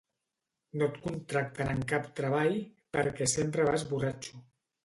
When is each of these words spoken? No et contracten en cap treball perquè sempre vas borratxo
No 0.81 0.87
et 0.91 0.95
contracten 1.03 1.69
en 1.75 1.83
cap 1.93 2.09
treball 2.21 2.57
perquè 2.99 3.31
sempre 3.37 3.71
vas 3.73 3.89
borratxo 3.93 4.43